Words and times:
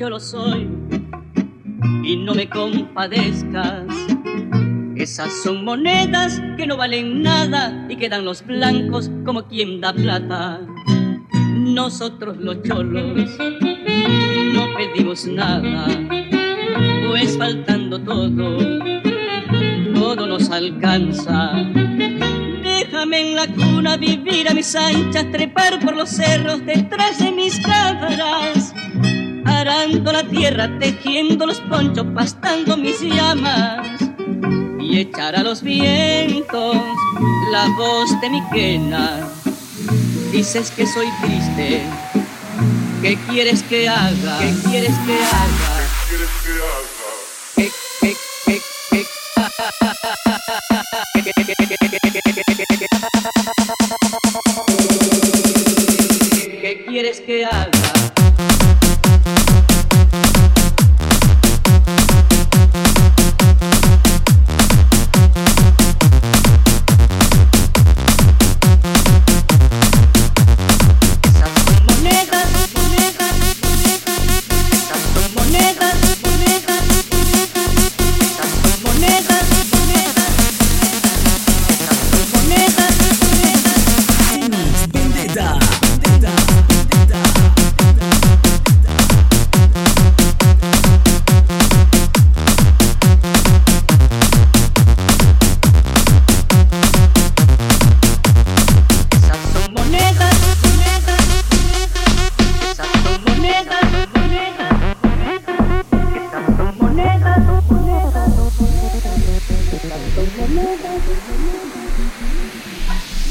yo 0.00 0.08
lo 0.08 0.18
soy 0.18 0.66
y 2.02 2.16
no 2.16 2.34
me 2.34 2.48
compadezcas. 2.48 3.84
Esas 4.96 5.30
son 5.42 5.62
monedas 5.62 6.40
que 6.56 6.66
no 6.66 6.78
valen 6.78 7.20
nada 7.20 7.86
y 7.86 7.96
quedan 7.96 8.24
los 8.24 8.42
blancos 8.46 9.10
como 9.26 9.46
quien 9.46 9.82
da 9.82 9.92
plata. 9.92 10.60
Nosotros 11.54 12.38
los 12.38 12.62
cholos 12.62 13.30
no 14.54 14.74
pedimos 14.74 15.26
nada, 15.26 15.86
pues 17.06 17.36
faltando 17.36 18.00
todo, 18.00 18.58
todo 19.92 20.26
nos 20.26 20.48
alcanza. 20.48 21.52
Déjame 22.62 23.20
en 23.20 23.36
la 23.36 23.46
cuna 23.48 23.98
vivir 23.98 24.48
a 24.48 24.54
mis 24.54 24.74
anchas, 24.74 25.30
trepar 25.30 25.78
por 25.80 25.94
los 25.94 26.08
cerros 26.08 26.64
detrás 26.64 27.18
de 27.18 27.32
mis 27.32 27.60
cabras, 27.60 28.74
arando 29.44 30.12
la 30.12 30.22
tierra, 30.24 30.68
tejiendo 30.78 31.46
los 31.46 31.60
ponchos, 31.60 32.06
pastando 32.14 32.76
mis 32.76 33.00
llamas 33.00 33.86
y 34.80 34.98
echar 34.98 35.36
a 35.36 35.42
los 35.42 35.62
vientos 35.62 36.76
la 37.50 37.68
voz 37.76 38.20
de 38.20 38.30
mi 38.30 38.42
quena. 38.50 39.28
Dices 40.32 40.70
que 40.70 40.86
soy 40.86 41.08
triste, 41.22 41.82
¿qué 43.02 43.18
quieres 43.28 43.62
que 43.64 43.88
haga? 43.88 44.38
¿Qué 44.38 44.54
quieres 44.68 44.96
que 45.06 45.14
haga? 45.14 45.80
¿Qué, 47.56 47.70
qué, 48.00 48.16
qué, 48.46 48.60
qué? 48.90 49.06
¿Qué 56.62 56.84
quieres 56.86 57.20
que 57.20 57.44
haga? 57.44 57.79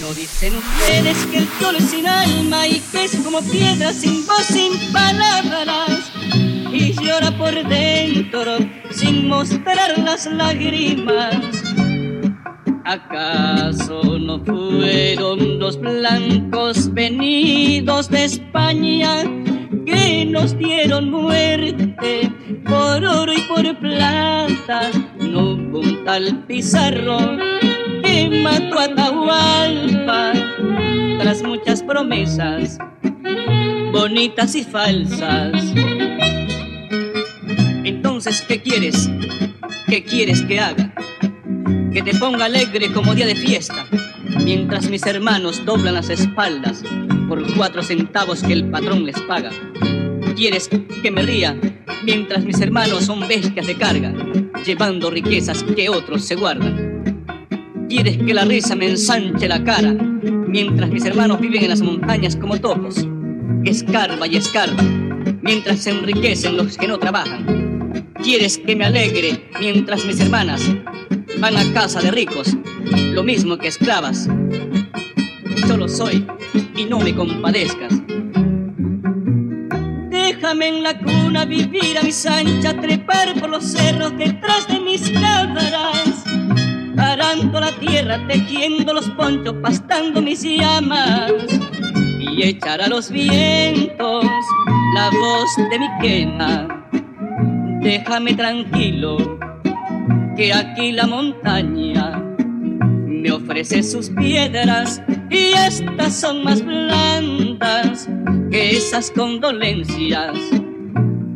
No 0.00 0.12
dicen 0.12 0.54
ustedes 0.56 1.26
que 1.26 1.38
el 1.38 1.48
toro 1.60 1.78
es 1.78 1.84
sin 1.84 2.06
alma 2.06 2.66
y 2.66 2.80
que 2.80 3.08
como 3.22 3.40
piedra 3.42 3.92
sin 3.92 4.26
voz, 4.26 4.44
sin 4.46 4.72
palabras. 4.92 6.12
Y 6.72 6.92
llora 6.92 7.30
por 7.38 7.54
dentro 7.68 8.58
sin 8.90 9.28
mostrar 9.28 9.98
las 9.98 10.26
lágrimas. 10.26 11.36
¿Acaso 12.84 14.18
no 14.18 14.44
fueron 14.44 15.58
los 15.58 15.80
blancos 15.80 16.92
venidos 16.92 18.10
de 18.10 18.24
España 18.24 19.22
que 19.86 20.26
nos 20.26 20.58
dieron 20.58 21.10
muerte 21.10 22.30
por 22.66 23.04
oro 23.04 23.32
y 23.32 23.40
por 23.42 23.78
plata? 23.78 24.90
No 25.34 25.40
hubo 25.40 25.80
un 25.80 26.04
tal 26.04 26.44
Pizarro 26.46 27.18
que 28.04 28.40
mató 28.40 28.78
a 28.78 28.84
Atahualpa 28.84 30.32
tras 31.18 31.42
muchas 31.42 31.82
promesas 31.82 32.78
bonitas 33.90 34.54
y 34.54 34.62
falsas. 34.62 35.52
Entonces, 37.82 38.42
¿qué 38.46 38.62
quieres? 38.62 39.10
¿Qué 39.88 40.04
quieres 40.04 40.42
que 40.42 40.60
haga? 40.60 40.94
que 41.92 42.02
te 42.02 42.14
ponga 42.14 42.44
alegre 42.44 42.92
como 42.92 43.12
día 43.16 43.26
de 43.26 43.34
fiesta, 43.34 43.86
mientras 44.44 44.88
mis 44.88 45.04
hermanos 45.04 45.64
doblan 45.64 45.94
las 45.94 46.10
espaldas 46.10 46.84
por 47.28 47.42
cuatro 47.56 47.82
centavos 47.82 48.44
que 48.44 48.52
el 48.52 48.70
patrón 48.70 49.04
les 49.04 49.20
paga. 49.22 49.50
Quieres 50.36 50.70
que 51.02 51.10
me 51.10 51.22
ría 51.22 51.56
mientras 52.04 52.44
mis 52.44 52.60
hermanos 52.60 53.04
son 53.04 53.26
bestias 53.26 53.66
de 53.66 53.74
carga, 53.74 54.12
llevando 54.64 55.10
riquezas 55.10 55.62
que 55.62 55.88
otros 55.88 56.24
se 56.24 56.34
guardan. 56.34 57.04
Quieres 57.88 58.18
que 58.18 58.34
la 58.34 58.44
risa 58.44 58.74
me 58.74 58.90
ensanche 58.90 59.48
la 59.48 59.62
cara, 59.64 59.92
mientras 59.92 60.90
mis 60.90 61.04
hermanos 61.04 61.40
viven 61.40 61.62
en 61.62 61.70
las 61.70 61.80
montañas 61.80 62.36
como 62.36 62.60
topos, 62.60 63.06
escarba 63.64 64.26
y 64.26 64.36
escarba, 64.36 64.82
mientras 65.42 65.80
se 65.80 65.90
enriquecen 65.90 66.56
los 66.56 66.76
que 66.76 66.88
no 66.88 66.98
trabajan. 66.98 68.02
Quieres 68.22 68.58
que 68.58 68.76
me 68.76 68.84
alegre 68.84 69.50
mientras 69.60 70.04
mis 70.04 70.20
hermanas 70.20 70.62
van 71.38 71.56
a 71.56 71.72
casa 71.72 72.00
de 72.00 72.10
ricos, 72.10 72.56
lo 73.12 73.22
mismo 73.22 73.58
que 73.58 73.68
esclavas. 73.68 74.28
Yo 75.68 75.76
lo 75.76 75.88
soy 75.88 76.26
y 76.76 76.84
no 76.84 77.00
me 77.00 77.14
compadezcas. 77.14 77.94
Déjame 80.44 80.68
en 80.68 80.82
la 80.82 80.98
cuna 80.98 81.46
vivir 81.46 81.96
a 81.98 82.02
mis 82.02 82.26
anchas, 82.26 82.78
trepar 82.82 83.32
por 83.40 83.48
los 83.48 83.64
cerros 83.64 84.14
detrás 84.18 84.68
de 84.68 84.78
mis 84.78 85.10
cabras, 85.12 86.22
arando 86.98 87.60
la 87.60 87.72
tierra, 87.72 88.20
tejiendo 88.28 88.92
los 88.92 89.08
ponchos, 89.12 89.54
pastando 89.62 90.20
mis 90.20 90.42
llamas 90.42 91.32
y 92.20 92.42
echar 92.42 92.82
a 92.82 92.88
los 92.88 93.10
vientos 93.10 94.26
la 94.94 95.08
voz 95.08 95.56
de 95.70 95.78
mi 95.78 95.88
quena. 96.02 96.84
Déjame 97.80 98.34
tranquilo 98.34 99.38
que 100.36 100.52
aquí 100.52 100.92
la 100.92 101.06
montaña 101.06 102.22
me 103.06 103.32
ofrece 103.32 103.82
sus 103.82 104.10
piedras 104.10 105.00
y 105.30 105.54
estas 105.54 106.20
son 106.20 106.44
más 106.44 106.62
blandas 106.62 108.10
que 108.54 108.76
esas 108.76 109.10
condolencias 109.10 110.38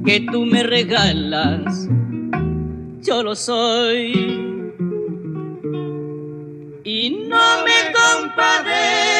que 0.04 0.24
tú 0.30 0.46
me 0.46 0.62
regalas. 0.62 1.88
Yo 3.02 3.24
lo 3.24 3.34
soy 3.34 4.12
y 6.84 7.10
no 7.28 7.64
me 7.64 7.92
compadezcas. 7.92 9.17